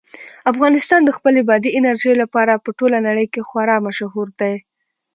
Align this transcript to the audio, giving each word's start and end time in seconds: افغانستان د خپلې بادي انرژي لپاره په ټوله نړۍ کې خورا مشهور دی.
افغانستان 0.51 1.01
د 1.05 1.09
خپلې 1.17 1.41
بادي 1.49 1.69
انرژي 1.79 2.13
لپاره 2.21 2.61
په 2.63 2.69
ټوله 2.79 2.97
نړۍ 3.07 3.27
کې 3.33 3.45
خورا 3.47 3.77
مشهور 3.87 4.27
دی. 4.39 4.53